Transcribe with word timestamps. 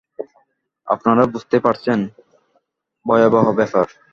আপনারা 0.87 1.23
বুঝতেই 1.25 1.61
পারছেন, 1.61 1.99
ভয়াবহ 3.05 3.45
ব্যাপার। 3.55 3.87